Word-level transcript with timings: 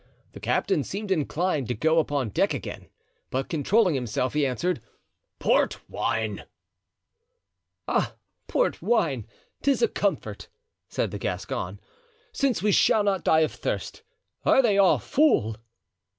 The 0.31 0.39
captain 0.39 0.83
seemed 0.83 1.11
inclined 1.11 1.67
to 1.67 1.75
go 1.75 1.99
upon 1.99 2.29
deck 2.29 2.55
again, 2.55 2.89
but 3.29 3.49
controlling 3.49 3.93
himself 3.93 4.33
he 4.33 4.47
answered: 4.47 4.81
"Port 5.37 5.79
wine." 5.87 6.45
"Ah! 7.87 8.15
port 8.47 8.81
wine! 8.81 9.27
'tis 9.61 9.83
a 9.83 9.87
comfort," 9.87 10.47
said 10.89 11.11
the 11.11 11.19
Gascon, 11.19 11.79
"since 12.31 12.63
we 12.63 12.71
shall 12.71 13.03
not 13.03 13.23
die 13.23 13.41
of 13.41 13.51
thirst. 13.51 14.01
Are 14.43 14.63
they 14.63 14.75
all 14.79 14.97
full?" 14.97 15.57